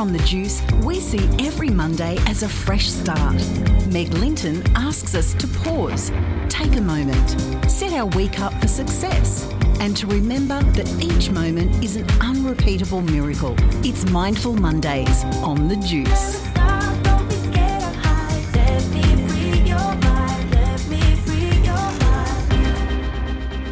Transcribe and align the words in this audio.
on 0.00 0.12
The 0.14 0.18
Juice, 0.20 0.62
we 0.82 0.98
see 0.98 1.28
every 1.38 1.68
Monday 1.68 2.16
as 2.26 2.42
a 2.42 2.48
fresh 2.48 2.88
start. 2.88 3.34
Meg 3.88 4.10
Linton 4.14 4.62
asks 4.74 5.14
us 5.14 5.34
to 5.34 5.46
pause, 5.46 6.10
take 6.48 6.76
a 6.76 6.80
moment, 6.80 7.38
set 7.70 7.92
our 7.92 8.06
week 8.06 8.40
up 8.40 8.54
for 8.62 8.66
success, 8.66 9.46
and 9.78 9.94
to 9.98 10.06
remember 10.06 10.62
that 10.62 10.88
each 11.04 11.30
moment 11.30 11.84
is 11.84 11.96
an 11.96 12.06
unrepeatable 12.22 13.02
miracle. 13.02 13.54
It's 13.84 14.10
Mindful 14.10 14.54
Mondays 14.54 15.22
on 15.44 15.68
The 15.68 15.76
Juice. 15.76 16.69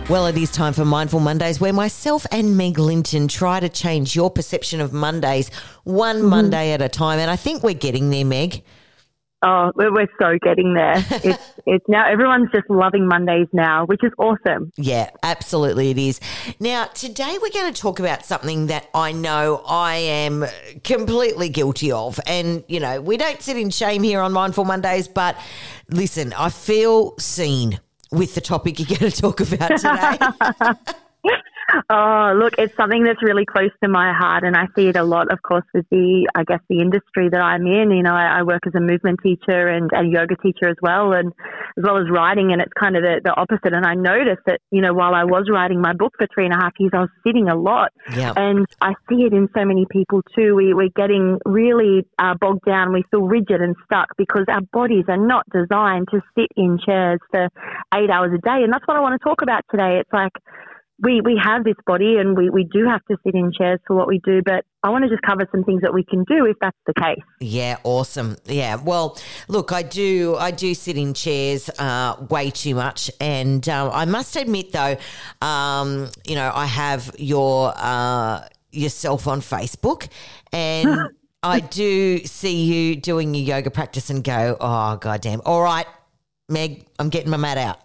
Well, 0.09 0.27
it 0.27 0.39
is 0.39 0.51
time 0.51 0.73
for 0.73 0.87
Mindful 0.87 1.21
Mondays, 1.21 1.61
where 1.61 1.75
myself 1.75 2.25
and 2.33 2.57
Meg 2.57 2.79
Linton 2.79 3.29
try 3.29 3.61
to 3.61 3.69
change 3.69 4.17
your 4.17 4.31
perception 4.31 4.81
of 4.81 4.91
Mondays 4.91 5.51
one 5.85 6.21
Mm-hmm. 6.21 6.29
Monday 6.29 6.73
at 6.73 6.81
a 6.81 6.89
time. 6.89 7.19
And 7.19 7.31
I 7.31 7.37
think 7.37 7.63
we're 7.63 7.75
getting 7.75 8.09
there, 8.09 8.25
Meg. 8.25 8.63
Oh, 9.43 9.71
we're, 9.75 9.93
we're 9.93 10.09
so 10.19 10.39
getting 10.43 10.73
there. 10.73 11.05
It's 11.11 11.53
it's 11.67 11.85
now 11.89 12.11
everyone's 12.11 12.51
just 12.55 12.71
loving 12.71 13.07
Mondays 13.07 13.49
now, 13.53 13.85
which 13.85 14.03
is 14.03 14.11
awesome. 14.17 14.73
Yeah, 14.79 15.11
absolutely 15.23 15.91
it 15.91 15.99
is. 15.99 16.21
Now, 16.59 16.87
today 16.87 17.37
we're 17.43 17.51
going 17.51 17.71
to 17.71 17.79
talk 17.79 18.01
about 18.01 18.25
something 18.25 18.69
that 18.69 18.89
I 18.95 19.13
know 19.13 19.63
I 19.69 19.97
am 19.97 20.47
completely 20.85 21.51
guilty 21.51 21.93
of. 21.93 22.19
And, 22.27 22.65
you 22.67 22.81
know, 22.81 23.03
we 23.03 23.19
don't 23.19 23.43
sit 23.43 23.59
in 23.59 23.69
shame 23.69 24.03
here 24.03 24.23
on 24.23 24.33
Mindful 24.33 24.65
Mondays, 24.65 25.07
but 25.07 25.37
listen, 25.91 26.33
I 26.33 26.49
feel 26.49 27.15
seen 27.19 27.79
with 28.11 28.35
the 28.35 28.41
topic 28.41 28.79
you're 28.79 28.99
going 28.99 29.11
to 29.11 29.21
talk 29.21 29.41
about 29.41 29.79
today. 29.79 30.95
Oh, 31.91 32.33
look, 32.35 32.55
it's 32.57 32.75
something 32.77 33.05
that's 33.05 33.23
really 33.23 33.45
close 33.45 33.71
to 33.83 33.91
my 33.91 34.11
heart, 34.15 34.43
and 34.43 34.57
I 34.57 34.69
see 34.75 34.89
it 34.89 34.97
a 34.97 35.03
lot, 35.03 35.31
of 35.31 35.43
course, 35.43 35.65
with 35.75 35.85
the, 35.91 36.27
I 36.35 36.43
guess, 36.45 36.61
the 36.71 36.81
industry 36.81 37.29
that 37.29 37.41
I'm 37.43 37.67
in. 37.67 37.91
You 37.91 38.03
know, 38.03 38.15
I, 38.15 38.39
I 38.39 38.43
work 38.43 38.63
as 38.67 38.75
a 38.75 38.81
movement 38.81 39.21
teacher 39.23 39.69
and 39.69 39.91
a 39.95 40.03
yoga 40.03 40.35
teacher 40.37 40.69
as 40.71 40.77
well, 40.81 41.13
and 41.13 41.29
as 41.77 41.85
well 41.85 41.99
as 41.99 42.09
writing, 42.11 42.53
and 42.53 42.63
it's 42.63 42.73
kind 42.73 42.97
of 42.97 43.03
the, 43.03 43.21
the 43.23 43.35
opposite. 43.35 43.75
And 43.75 43.85
I 43.85 43.95
noticed 43.95 44.41
that, 44.47 44.61
you 44.71 44.81
know, 44.81 44.95
while 44.95 45.15
I 45.15 45.25
was 45.25 45.45
writing 45.53 45.79
my 45.79 45.93
book 45.93 46.15
for 46.17 46.27
three 46.33 46.47
and 46.47 46.55
a 46.55 46.57
half 46.57 46.73
years, 46.79 46.93
I 46.95 47.01
was 47.01 47.11
sitting 47.23 47.51
a 47.51 47.55
lot, 47.55 47.93
Yeah. 48.17 48.33
and 48.35 48.65
I 48.81 48.95
see 49.11 49.25
it 49.25 49.35
in 49.35 49.49
so 49.55 49.67
many 49.67 49.85
people 49.91 50.23
too. 50.35 50.55
We, 50.57 50.73
we're 50.73 50.89
getting 50.97 51.39
really 51.45 52.07
uh, 52.19 52.35
bogged 52.41 52.65
down. 52.65 52.95
We 52.95 53.05
feel 53.11 53.27
rigid 53.29 53.61
and 53.61 53.77
stuck 53.85 54.09
because 54.17 54.47
our 54.49 54.63
bodies 54.73 55.05
are 55.09 55.19
not 55.19 55.45
designed 55.53 56.09
to 56.13 56.23
sit 56.35 56.49
in 56.57 56.79
chairs 56.85 57.21
for 57.31 57.49
eight 57.95 58.09
hours 58.09 58.33
a 58.35 58.39
day, 58.41 58.65
and 58.65 58.73
that's 58.73 58.89
what 58.89 58.97
I 58.97 59.01
want 59.01 59.21
to 59.21 59.23
talk 59.29 59.43
about 59.43 59.65
today. 59.71 59.99
It's 60.01 60.13
like 60.15 60.33
we, 61.01 61.21
we 61.21 61.41
have 61.43 61.63
this 61.65 61.77
body 61.87 62.17
and 62.17 62.37
we, 62.37 62.51
we 62.51 62.65
do 62.65 62.85
have 62.87 63.05
to 63.07 63.17
sit 63.25 63.35
in 63.35 63.53
chairs 63.53 63.79
for 63.87 63.95
what 63.95 64.09
we 64.09 64.21
do, 64.25 64.43
but 64.45 64.65
I 64.83 64.91
want 64.91 65.05
to 65.05 65.11
just 65.11 65.23
cover 65.23 65.47
some 65.53 65.63
things 65.63 65.83
that 65.83 65.95
we 65.95 66.03
can 66.03 66.25
do 66.25 66.45
if 66.45 66.57
that's 66.61 66.77
the 66.87 66.95
case. 66.95 67.23
Yeah, 67.41 67.77
awesome. 67.85 68.37
Yeah, 68.47 68.77
well, 68.77 69.17
look, 69.47 69.71
I 69.71 69.83
do, 69.83 70.35
I 70.37 70.51
do 70.51 70.75
sit 70.75 70.97
in 70.97 71.15
chairs 71.15 71.71
uh, 71.79 72.17
way 72.29 72.51
too 72.51 72.75
much, 72.75 73.11
and 73.21 73.69
um, 73.69 73.91
I 73.93 74.07
must 74.07 74.35
admit, 74.35 74.73
though, 74.73 74.97
um, 75.41 76.09
you 76.27 76.35
know, 76.35 76.51
I 76.53 76.67
have 76.67 77.15
your 77.19 77.73
uh, 77.77 78.49
yourself 78.73 79.29
on 79.29 79.41
Facebook, 79.41 80.09
and 80.53 81.11
I 81.43 81.61
do 81.61 82.19
see 82.25 82.65
you 82.65 82.97
doing 82.97 83.35
your 83.35 83.57
yoga 83.57 83.71
practice, 83.71 84.11
and 84.11 84.25
go, 84.25 84.57
oh 84.61 84.97
goddamn, 84.97 85.43
all 85.45 85.63
right, 85.63 85.87
Meg, 86.49 86.87
I'm 86.99 87.09
getting 87.09 87.31
my 87.31 87.37
mat 87.37 87.59
out. 87.59 87.81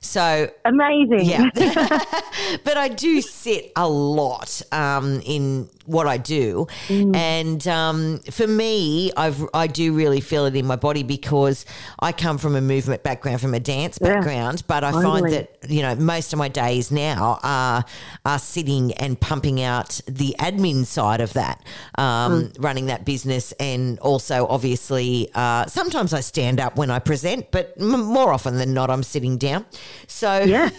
So 0.00 0.50
Amazing. 0.64 1.24
yeah. 1.26 1.50
but 2.64 2.76
I 2.76 2.88
do 2.88 3.20
sit 3.20 3.72
a 3.76 3.88
lot 3.88 4.62
um, 4.72 5.20
in 5.24 5.68
what 5.86 6.06
I 6.06 6.16
do. 6.18 6.66
Mm. 6.88 7.16
And 7.16 7.68
um, 7.68 8.18
for 8.30 8.46
me, 8.46 9.10
I've, 9.16 9.44
I 9.52 9.66
do 9.66 9.92
really 9.92 10.20
feel 10.20 10.46
it 10.46 10.54
in 10.56 10.64
my 10.66 10.76
body 10.76 11.02
because 11.02 11.66
I 11.98 12.12
come 12.12 12.38
from 12.38 12.54
a 12.54 12.60
movement 12.60 13.02
background, 13.02 13.40
from 13.40 13.54
a 13.54 13.60
dance 13.60 13.98
Yeah. 14.00 14.14
background. 14.14 14.62
But 14.66 14.84
I 14.84 14.92
find 14.92 15.32
that, 15.32 15.50
you 15.68 15.82
know, 15.82 15.94
most 15.96 16.32
of 16.32 16.38
my 16.38 16.48
days 16.48 16.90
now 16.90 17.38
are, 17.42 17.84
are 18.24 18.38
sitting 18.38 18.92
and 18.94 19.20
pumping 19.20 19.60
out 19.62 20.00
the 20.06 20.34
admin 20.38 20.86
side 20.86 21.20
of 21.20 21.32
that, 21.34 21.62
um, 21.98 22.30
Mm. 22.30 22.56
running 22.64 22.86
that 22.86 23.04
business. 23.04 23.52
And 23.58 23.98
also, 23.98 24.46
obviously, 24.46 25.28
uh, 25.34 25.66
sometimes 25.66 26.14
I 26.14 26.20
stand 26.20 26.60
up 26.60 26.76
when 26.76 26.90
I 26.90 27.00
present, 27.00 27.50
but 27.50 27.74
m- 27.80 28.04
more 28.04 28.32
often 28.32 28.56
than 28.58 28.72
not, 28.72 28.90
I'm 28.90 29.02
sitting 29.02 29.36
down. 29.36 29.66
So, 30.06 30.40
Yeah. 30.44 30.70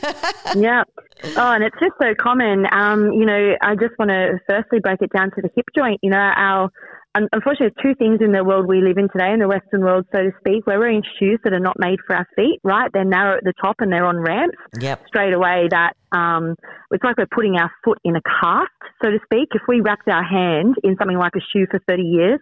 yeah. 0.55 0.83
Oh, 1.23 1.51
and 1.53 1.63
it's 1.63 1.75
just 1.79 1.94
so 2.01 2.13
common. 2.19 2.66
Um, 2.72 3.11
you 3.13 3.25
know, 3.25 3.53
I 3.61 3.75
just 3.75 3.97
want 3.99 4.09
to 4.09 4.39
firstly 4.49 4.79
break 4.79 5.01
it 5.01 5.11
down 5.16 5.31
to 5.31 5.41
the 5.41 5.49
hip 5.55 5.66
joint. 5.75 5.99
You 6.01 6.09
know, 6.11 6.17
our 6.17 6.69
unfortunately, 7.13 7.73
there's 7.75 7.83
two 7.83 7.95
things 7.95 8.19
in 8.22 8.31
the 8.31 8.44
world 8.44 8.67
we 8.67 8.81
live 8.81 8.97
in 8.97 9.09
today, 9.09 9.33
in 9.33 9.39
the 9.39 9.47
Western 9.47 9.81
world, 9.81 10.05
so 10.11 10.19
to 10.23 10.31
speak. 10.39 10.66
where 10.66 10.77
We're 10.79 10.85
wearing 10.85 11.03
shoes 11.19 11.39
that 11.44 11.53
are 11.53 11.59
not 11.59 11.77
made 11.77 11.99
for 12.07 12.16
our 12.16 12.27
feet, 12.35 12.59
right? 12.63 12.89
They're 12.94 13.03
narrow 13.05 13.38
at 13.38 13.44
the 13.44 13.53
top 13.61 13.75
and 13.79 13.91
they're 13.91 14.05
on 14.05 14.17
ramps. 14.17 14.57
Yep. 14.79 15.07
straight 15.07 15.33
away 15.33 15.67
that 15.69 15.93
um, 16.13 16.55
it's 16.91 17.03
like 17.03 17.17
we're 17.17 17.25
putting 17.31 17.55
our 17.57 17.72
foot 17.83 17.99
in 18.03 18.16
a 18.16 18.22
cast, 18.22 18.72
so 19.03 19.09
to 19.11 19.19
speak. 19.25 19.49
If 19.53 19.61
we 19.67 19.81
wrapped 19.81 20.07
our 20.07 20.23
hand 20.23 20.75
in 20.83 20.95
something 20.97 21.17
like 21.17 21.33
a 21.35 21.41
shoe 21.53 21.66
for 21.69 21.79
30 21.88 22.01
years, 22.03 22.39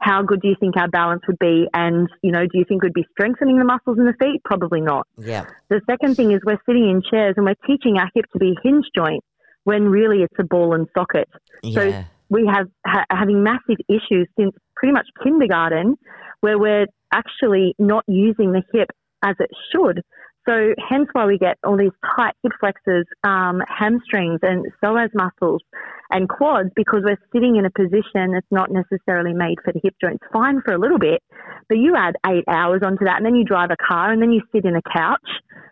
how 0.00 0.22
good 0.22 0.40
do 0.40 0.48
you 0.48 0.56
think 0.58 0.76
our 0.76 0.88
balance 0.88 1.22
would 1.26 1.38
be? 1.38 1.66
And, 1.74 2.08
you 2.22 2.32
know, 2.32 2.42
do 2.42 2.58
you 2.58 2.64
think 2.66 2.82
we'd 2.82 2.94
be 2.94 3.06
strengthening 3.12 3.58
the 3.58 3.64
muscles 3.64 3.98
in 3.98 4.06
the 4.06 4.14
feet? 4.18 4.42
Probably 4.44 4.80
not. 4.80 5.06
Yeah. 5.18 5.44
The 5.68 5.80
second 5.88 6.14
thing 6.16 6.32
is 6.32 6.40
we're 6.44 6.60
sitting 6.66 6.88
in 6.88 7.02
chairs 7.08 7.34
and 7.36 7.44
we're 7.44 7.54
teaching 7.66 7.98
our 7.98 8.10
hip 8.14 8.24
to 8.32 8.38
be 8.38 8.52
a 8.56 8.60
hinge 8.62 8.86
joint 8.94 9.22
when 9.64 9.84
really 9.88 10.22
it's 10.22 10.34
a 10.38 10.44
ball 10.44 10.74
and 10.74 10.88
socket. 10.94 11.28
Yeah. 11.62 11.74
So 11.74 12.04
we 12.30 12.50
have 12.50 12.68
ha- 12.86 13.04
having 13.10 13.42
massive 13.42 13.76
issues 13.88 14.26
since 14.38 14.54
pretty 14.74 14.92
much 14.92 15.06
kindergarten, 15.22 15.96
where 16.40 16.58
we're 16.58 16.86
actually 17.12 17.74
not 17.78 18.04
using 18.08 18.52
the 18.52 18.62
hip 18.72 18.88
as 19.22 19.36
it 19.38 19.50
should. 19.70 20.02
So 20.48 20.74
hence 20.88 21.08
why 21.12 21.26
we 21.26 21.38
get 21.38 21.58
all 21.64 21.76
these 21.76 21.92
tight 22.16 22.34
hip 22.42 22.52
flexors, 22.60 23.06
um, 23.24 23.60
hamstrings, 23.68 24.40
and 24.42 24.66
psoas 24.82 25.10
muscles 25.14 25.62
and 26.10 26.28
quads 26.28 26.70
because 26.74 27.02
we're 27.04 27.20
sitting 27.32 27.56
in 27.56 27.66
a 27.66 27.70
position 27.70 28.32
that's 28.32 28.46
not 28.50 28.70
necessarily 28.70 29.32
made 29.32 29.56
for 29.64 29.72
the 29.72 29.80
hip 29.82 29.94
joints. 30.00 30.24
Fine 30.32 30.62
for 30.64 30.74
a 30.74 30.78
little 30.78 30.98
bit, 30.98 31.22
but 31.68 31.78
you 31.78 31.94
add 31.96 32.16
eight 32.26 32.44
hours 32.48 32.80
onto 32.84 33.04
that, 33.04 33.16
and 33.18 33.26
then 33.26 33.34
you 33.34 33.44
drive 33.44 33.70
a 33.70 33.76
car, 33.76 34.12
and 34.12 34.20
then 34.20 34.32
you 34.32 34.42
sit 34.52 34.64
in 34.64 34.76
a 34.76 34.82
couch. 34.92 35.28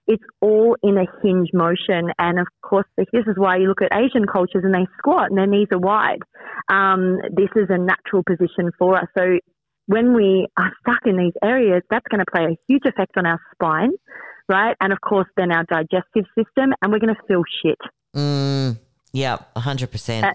It's 0.06 0.24
all 0.40 0.76
in 0.82 0.96
a 0.96 1.06
hinge 1.22 1.50
motion, 1.52 2.10
and 2.18 2.38
of 2.38 2.46
course, 2.62 2.86
this 2.96 3.06
is 3.14 3.36
why 3.36 3.56
you 3.56 3.68
look 3.68 3.82
at 3.82 3.92
Asian 3.92 4.26
cultures 4.26 4.62
and 4.64 4.74
they 4.74 4.86
squat 4.98 5.30
and 5.30 5.38
their 5.38 5.46
knees 5.46 5.68
are 5.72 5.78
wide. 5.78 6.20
Um, 6.70 7.18
this 7.32 7.50
is 7.56 7.66
a 7.68 7.78
natural 7.78 8.22
position 8.26 8.70
for 8.78 8.96
us. 8.96 9.06
So 9.16 9.38
when 9.86 10.14
we 10.14 10.46
are 10.56 10.70
stuck 10.80 11.00
in 11.06 11.16
these 11.16 11.32
areas, 11.42 11.82
that's 11.90 12.06
going 12.10 12.20
to 12.20 12.30
play 12.30 12.44
a 12.44 12.56
huge 12.68 12.82
effect 12.84 13.16
on 13.16 13.26
our 13.26 13.40
spine, 13.54 13.90
right? 14.48 14.76
And 14.80 14.92
of 14.92 15.00
course, 15.00 15.26
then 15.36 15.52
our 15.52 15.64
digestive 15.64 16.24
system, 16.36 16.72
and 16.82 16.92
we're 16.92 16.98
going 17.00 17.14
to 17.14 17.22
feel 17.28 17.42
shit. 17.62 17.78
Mm, 18.16 18.78
yeah, 19.12 19.38
100%. 19.56 20.24
Uh, 20.24 20.32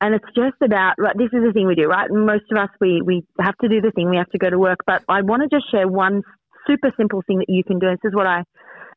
And 0.00 0.14
it's 0.14 0.26
just 0.36 0.56
about, 0.62 0.94
right, 0.98 1.16
this 1.16 1.30
is 1.32 1.42
the 1.46 1.52
thing 1.54 1.66
we 1.66 1.74
do, 1.74 1.86
right? 1.86 2.10
Most 2.10 2.44
of 2.52 2.58
us, 2.58 2.68
we, 2.80 3.00
we 3.02 3.24
have 3.40 3.56
to 3.62 3.68
do 3.68 3.80
the 3.80 3.90
thing, 3.92 4.10
we 4.10 4.16
have 4.18 4.30
to 4.30 4.38
go 4.38 4.50
to 4.50 4.58
work. 4.58 4.80
But 4.86 5.02
I 5.08 5.22
want 5.22 5.42
to 5.42 5.48
just 5.48 5.70
share 5.70 5.88
one 5.88 6.22
super 6.66 6.92
simple 6.98 7.22
thing 7.26 7.38
that 7.38 7.48
you 7.48 7.64
can 7.64 7.78
do. 7.78 7.88
This 7.88 8.10
is 8.10 8.14
what 8.14 8.26
I, 8.26 8.42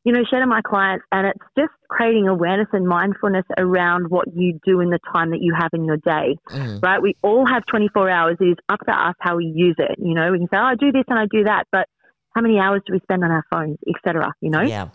you 0.04 0.12
know, 0.12 0.24
share 0.30 0.42
to 0.42 0.46
my 0.48 0.60
clients, 0.62 1.06
and 1.14 1.28
it's 1.28 1.46
just 1.58 1.72
creating 1.90 2.28
awareness 2.28 2.68
and 2.74 2.86
mindfulness 2.86 3.46
around 3.58 4.10
what 4.10 4.26
you 4.36 4.60
do 4.66 4.82
in 4.82 4.90
the 4.90 5.00
time 5.14 5.30
that 5.32 5.40
you 5.42 5.54
have 5.58 5.70
in 5.74 5.86
your 5.86 5.98
day, 5.98 6.36
Mm. 6.50 6.82
right? 6.84 7.02
We 7.02 7.16
all 7.22 7.46
have 7.46 7.64
24 7.68 8.10
hours. 8.10 8.36
It 8.42 8.46
is 8.46 8.58
up 8.68 8.80
to 8.86 8.92
us 8.92 9.16
how 9.22 9.38
we 9.38 9.46
use 9.46 9.76
it. 9.80 9.96
You 10.00 10.16
know, 10.16 10.32
we 10.34 10.40
can 10.40 10.48
say, 10.50 10.58
oh, 10.58 10.64
I 10.64 10.76
do 10.76 10.92
this 10.92 11.06
and 11.08 11.18
I 11.18 11.28
do 11.32 11.46
that, 11.46 11.64
but 11.72 11.88
how 12.36 12.42
many 12.42 12.60
hours 12.60 12.82
do 12.86 12.94
we 12.94 13.00
spend 13.02 13.24
on 13.24 13.32
our 13.32 13.46
phones, 13.52 13.78
etc. 13.88 14.32
You 14.42 14.50
know, 14.52 14.62
Yeah. 14.62 14.90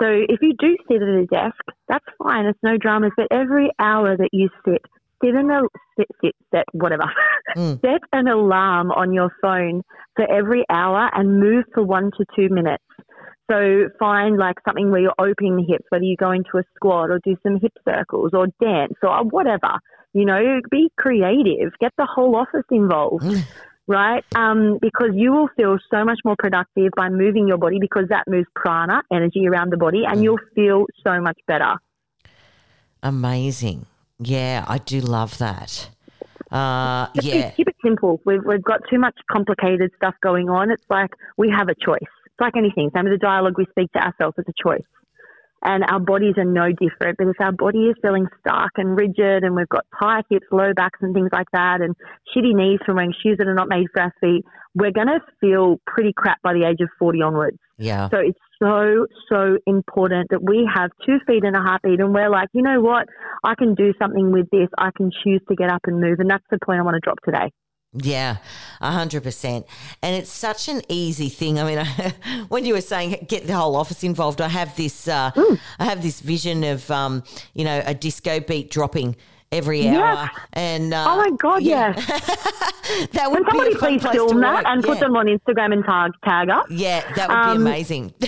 so 0.00 0.06
if 0.06 0.40
you 0.40 0.54
do 0.58 0.76
sit 0.88 1.02
at 1.02 1.08
a 1.08 1.26
desk, 1.26 1.56
that's 1.88 2.04
fine. 2.22 2.46
It's 2.46 2.58
no 2.62 2.76
dramas. 2.76 3.12
But 3.16 3.28
every 3.30 3.70
hour 3.78 4.16
that 4.16 4.28
you 4.32 4.48
sit, 4.64 4.82
sit 5.22 5.34
in 5.34 5.50
a 5.50 5.62
sit, 5.98 6.06
sit, 6.22 6.34
set, 6.52 6.64
whatever. 6.72 7.04
Mm. 7.56 7.80
Set 7.80 8.02
an 8.12 8.28
alarm 8.28 8.90
on 8.90 9.14
your 9.14 9.30
phone 9.40 9.80
for 10.16 10.30
every 10.30 10.66
hour 10.68 11.08
and 11.14 11.40
move 11.40 11.64
for 11.72 11.82
one 11.82 12.10
to 12.18 12.26
two 12.36 12.50
minutes. 12.54 12.84
So 13.50 13.88
find 13.98 14.36
like 14.36 14.56
something 14.66 14.90
where 14.90 15.00
you're 15.00 15.14
opening 15.18 15.56
the 15.56 15.62
hips, 15.66 15.86
whether 15.88 16.04
you 16.04 16.14
go 16.14 16.30
into 16.30 16.58
a 16.58 16.62
squat 16.76 17.08
or 17.08 17.20
do 17.24 17.36
some 17.42 17.58
hip 17.58 17.72
circles 17.86 18.32
or 18.34 18.48
dance 18.60 18.92
or 19.02 19.24
whatever. 19.24 19.78
You 20.12 20.26
know, 20.26 20.60
be 20.70 20.90
creative. 20.98 21.72
Get 21.80 21.92
the 21.96 22.04
whole 22.04 22.36
office 22.36 22.66
involved. 22.70 23.24
right? 23.88 24.22
Um, 24.36 24.78
because 24.80 25.10
you 25.14 25.32
will 25.32 25.48
feel 25.56 25.78
so 25.90 26.04
much 26.04 26.18
more 26.24 26.36
productive 26.38 26.92
by 26.96 27.08
moving 27.08 27.48
your 27.48 27.58
body 27.58 27.78
because 27.80 28.04
that 28.10 28.24
moves 28.28 28.46
prana, 28.54 29.02
energy 29.10 29.48
around 29.48 29.72
the 29.72 29.76
body, 29.78 30.04
and 30.06 30.20
Mm. 30.20 30.22
you'll 30.24 30.38
feel 30.54 30.86
so 31.02 31.20
much 31.20 31.38
better. 31.48 31.74
Amazing. 33.02 33.86
Yeah, 34.18 34.64
I 34.68 34.78
do 34.78 35.00
love 35.00 35.38
that. 35.38 35.90
Uh, 36.50 37.08
Just 37.14 37.26
yeah. 37.26 37.50
keep 37.50 37.68
it 37.68 37.76
simple. 37.84 38.20
We've, 38.24 38.44
we've 38.44 38.62
got 38.62 38.80
too 38.90 38.98
much 38.98 39.14
complicated 39.30 39.90
stuff 39.96 40.14
going 40.22 40.48
on. 40.48 40.70
It's 40.70 40.84
like 40.88 41.10
we 41.36 41.50
have 41.50 41.68
a 41.68 41.74
choice. 41.74 41.98
It's 42.26 42.40
like 42.40 42.56
anything. 42.56 42.90
Same 42.94 43.04
with 43.04 43.12
the 43.12 43.18
dialogue 43.18 43.54
we 43.58 43.66
speak 43.70 43.92
to 43.92 43.98
ourselves. 44.00 44.34
It's 44.38 44.48
a 44.48 44.62
choice. 44.62 44.82
And 45.62 45.84
our 45.88 46.00
bodies 46.00 46.34
are 46.36 46.44
no 46.44 46.68
different. 46.68 47.18
because 47.18 47.34
our 47.40 47.52
body 47.52 47.86
is 47.86 47.96
feeling 48.02 48.26
stuck 48.40 48.70
and 48.76 48.96
rigid, 48.96 49.44
and 49.44 49.54
we've 49.54 49.68
got 49.68 49.84
tight 49.98 50.24
hips, 50.30 50.46
low 50.52 50.72
backs, 50.74 50.98
and 51.02 51.14
things 51.14 51.30
like 51.32 51.50
that, 51.52 51.80
and 51.80 51.96
shitty 52.34 52.54
knees 52.54 52.80
from 52.84 52.96
wearing 52.96 53.14
shoes 53.22 53.36
that 53.38 53.46
are 53.46 53.54
not 53.54 53.68
made 53.68 53.86
for 53.92 54.02
our 54.02 54.14
feet, 54.20 54.44
we're 54.74 54.92
going 54.92 55.08
to 55.08 55.20
feel 55.40 55.80
pretty 55.86 56.12
crap 56.16 56.40
by 56.42 56.52
the 56.52 56.66
age 56.66 56.80
of 56.80 56.88
40 56.98 57.22
onwards. 57.22 57.58
Yeah. 57.78 58.08
So 58.10 58.18
it's 58.18 58.38
so, 58.60 59.06
so 59.28 59.58
important 59.66 60.30
that 60.30 60.42
we 60.42 60.68
have 60.72 60.90
two 61.06 61.18
feet 61.26 61.44
and 61.44 61.56
a 61.56 61.60
heartbeat 61.60 62.00
and 62.00 62.12
we're 62.12 62.30
like, 62.30 62.48
you 62.52 62.62
know 62.62 62.80
what? 62.80 63.06
I 63.44 63.54
can 63.54 63.74
do 63.74 63.92
something 64.00 64.32
with 64.32 64.48
this. 64.50 64.68
I 64.76 64.90
can 64.96 65.10
choose 65.24 65.40
to 65.48 65.54
get 65.54 65.70
up 65.70 65.82
and 65.84 66.00
move. 66.00 66.18
And 66.18 66.28
that's 66.28 66.44
the 66.50 66.58
point 66.64 66.80
I 66.80 66.82
want 66.82 66.94
to 66.96 67.00
drop 67.00 67.18
today. 67.24 67.52
Yeah, 67.94 68.36
a 68.80 68.92
hundred 68.92 69.22
percent. 69.22 69.66
And 70.02 70.14
it's 70.14 70.30
such 70.30 70.68
an 70.68 70.82
easy 70.88 71.28
thing. 71.30 71.58
I 71.58 71.64
mean, 71.64 71.78
I, 71.78 72.44
when 72.48 72.64
you 72.66 72.74
were 72.74 72.80
saying 72.82 73.24
get 73.28 73.46
the 73.46 73.54
whole 73.54 73.76
office 73.76 74.04
involved, 74.04 74.40
I 74.40 74.48
have 74.48 74.76
this, 74.76 75.08
uh, 75.08 75.30
Mm. 75.34 75.58
I 75.78 75.84
have 75.84 76.02
this 76.02 76.20
vision 76.20 76.64
of, 76.64 76.90
um, 76.90 77.22
you 77.54 77.64
know, 77.64 77.82
a 77.86 77.94
disco 77.94 78.40
beat 78.40 78.70
dropping 78.70 79.16
every 79.50 79.88
hour. 79.88 79.94
Yes. 79.94 80.30
And 80.52 80.92
uh, 80.92 81.06
Oh 81.08 81.16
my 81.16 81.30
God, 81.38 81.62
yeah, 81.62 81.94
yes. 81.96 82.06
that 83.12 83.30
would 83.30 83.38
Can 83.46 83.50
somebody 83.50 83.70
be 83.72 83.78
please 83.78 84.02
film 84.02 84.40
that 84.42 84.64
and 84.66 84.84
put 84.84 85.00
them 85.00 85.16
on 85.16 85.26
Instagram 85.26 85.72
and 85.72 85.84
tag, 85.84 86.12
tag 86.24 86.50
us? 86.50 86.66
Yeah, 86.70 87.00
that 87.14 87.28
would 87.30 87.34
be 87.34 87.56
Um, 87.56 87.66
amazing. 87.66 88.12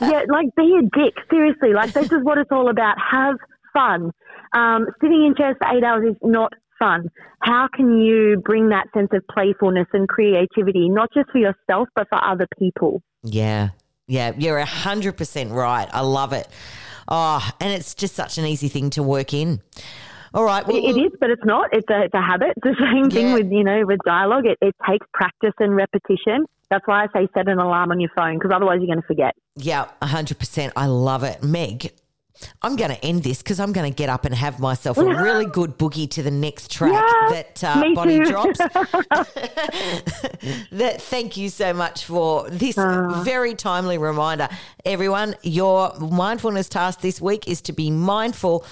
yeah, 0.00 0.22
like 0.28 0.46
be 0.56 0.78
a 0.78 0.82
dick. 0.98 1.14
Seriously, 1.30 1.74
like 1.74 1.92
this 1.92 2.10
is 2.10 2.22
what 2.22 2.38
it's 2.38 2.50
all 2.50 2.70
about. 2.70 2.96
Have 2.98 3.36
fun. 3.74 4.12
Um, 4.54 4.86
sitting 5.02 5.26
in 5.26 5.34
chairs 5.36 5.56
for 5.60 5.76
eight 5.76 5.84
hours 5.84 6.10
is 6.12 6.16
not 6.22 6.52
fun. 6.84 7.10
How 7.40 7.68
can 7.74 7.98
you 8.00 8.40
bring 8.44 8.68
that 8.70 8.86
sense 8.94 9.08
of 9.12 9.22
playfulness 9.28 9.86
and 9.92 10.08
creativity, 10.08 10.88
not 10.88 11.08
just 11.14 11.30
for 11.30 11.38
yourself, 11.38 11.88
but 11.94 12.06
for 12.08 12.22
other 12.24 12.46
people? 12.58 13.02
Yeah. 13.22 13.70
Yeah. 14.06 14.32
You're 14.36 14.58
a 14.58 14.64
hundred 14.66 15.16
percent 15.16 15.50
right. 15.52 15.88
I 15.92 16.00
love 16.00 16.32
it. 16.32 16.48
Oh, 17.08 17.46
and 17.60 17.72
it's 17.72 17.94
just 17.94 18.14
such 18.14 18.38
an 18.38 18.44
easy 18.46 18.68
thing 18.68 18.90
to 18.90 19.02
work 19.02 19.34
in. 19.34 19.60
All 20.32 20.44
right. 20.44 20.66
Well, 20.66 20.76
It, 20.76 20.96
it 20.96 21.00
is, 21.00 21.12
but 21.20 21.30
it's 21.30 21.44
not. 21.44 21.68
It's 21.72 21.88
a, 21.90 22.02
it's 22.04 22.14
a 22.14 22.20
habit. 22.22 22.54
It's 22.56 22.62
the 22.78 22.86
same 22.92 23.10
thing 23.10 23.28
Yeah. 23.28 23.34
with, 23.34 23.52
you 23.52 23.62
know, 23.64 23.84
with 23.86 24.00
dialogue. 24.04 24.46
It, 24.46 24.58
it 24.60 24.74
takes 24.88 25.06
practice 25.12 25.52
and 25.58 25.76
repetition. 25.76 26.46
That's 26.70 26.86
why 26.86 27.04
I 27.04 27.06
say 27.14 27.28
set 27.34 27.46
an 27.48 27.58
alarm 27.58 27.90
on 27.92 28.00
your 28.00 28.10
phone 28.16 28.38
because 28.38 28.50
otherwise 28.54 28.78
you're 28.80 28.88
going 28.88 29.00
to 29.02 29.06
forget. 29.06 29.34
Yeah, 29.56 29.86
100%. 30.02 30.72
I 30.76 30.86
love 30.86 31.22
it. 31.22 31.42
Meg, 31.42 31.92
I'm 32.62 32.76
going 32.76 32.90
to 32.90 33.04
end 33.04 33.22
this 33.22 33.42
because 33.42 33.60
I'm 33.60 33.72
going 33.72 33.90
to 33.90 33.96
get 33.96 34.08
up 34.08 34.24
and 34.24 34.34
have 34.34 34.58
myself 34.60 34.96
a 34.98 35.04
really 35.04 35.46
good 35.46 35.78
boogie 35.78 36.08
to 36.10 36.22
the 36.22 36.30
next 36.30 36.70
track 36.70 36.92
Yeah, 36.92 37.28
that 37.30 37.64
uh, 37.64 37.94
Bonnie 37.94 38.18
too. 38.18 38.24
drops. 38.30 38.58
that, 40.72 40.96
thank 41.00 41.36
you 41.36 41.48
so 41.48 41.72
much 41.72 42.04
for 42.04 42.48
this 42.50 42.76
Ah. 42.78 43.22
very 43.22 43.54
timely 43.54 43.98
reminder. 43.98 44.48
Everyone, 44.84 45.34
your 45.42 45.94
mindfulness 45.98 46.68
task 46.68 47.00
this 47.00 47.20
week 47.20 47.48
is 47.48 47.60
to 47.62 47.72
be 47.72 47.90
mindful 47.90 48.64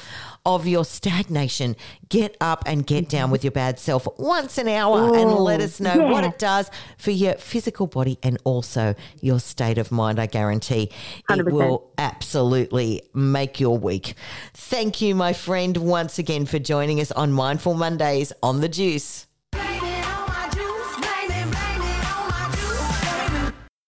of 0.45 0.67
your 0.67 0.85
stagnation. 0.85 1.77
Get 2.09 2.37
up 2.41 2.65
and 2.67 2.87
get 2.87 3.09
down 3.09 3.31
with 3.31 3.45
your 3.45 3.51
bad 3.51 3.79
self 3.79 4.07
once 4.19 4.59
an 4.59 4.69
hour 4.69 5.17
and 5.17 5.31
let 5.33 5.61
us 5.61 5.81
know 5.81 6.07
what 6.09 6.25
it 6.25 6.39
does 6.39 6.71
for 6.99 7.11
your 7.11 7.35
physical 7.35 7.87
body 7.87 8.19
and 8.23 8.39
also 8.45 8.95
your 9.21 9.41
state 9.41 9.79
of 9.79 9.93
mind. 9.93 10.19
I 10.19 10.27
guarantee 10.27 10.91
it 11.29 11.39
100%. 11.39 11.53
will 11.53 11.91
absolutely 11.99 13.03
make 13.15 13.61
your 13.61 13.79
week. 13.79 14.15
Thank 14.55 15.01
you, 15.01 15.15
my 15.15 15.33
friend, 15.33 15.77
once 15.77 16.19
again 16.19 16.47
for 16.47 16.59
joining 16.59 17.01
us 17.01 17.13
on 17.13 17.33
Mindful 17.33 17.75
Mondays 17.75 18.33
on 18.43 18.61
the 18.61 18.69
Juice. 18.69 19.27